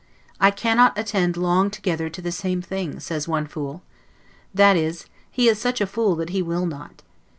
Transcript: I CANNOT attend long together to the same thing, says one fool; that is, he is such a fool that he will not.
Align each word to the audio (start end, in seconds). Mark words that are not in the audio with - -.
I 0.39 0.49
CANNOT 0.49 0.93
attend 0.97 1.37
long 1.37 1.69
together 1.69 2.09
to 2.09 2.23
the 2.23 2.31
same 2.31 2.59
thing, 2.63 2.99
says 2.99 3.27
one 3.27 3.45
fool; 3.45 3.83
that 4.51 4.75
is, 4.75 5.05
he 5.29 5.47
is 5.47 5.59
such 5.61 5.79
a 5.79 5.85
fool 5.85 6.15
that 6.15 6.29
he 6.31 6.41
will 6.41 6.65
not. 6.65 7.03